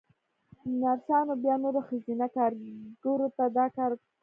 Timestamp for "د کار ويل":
3.55-3.99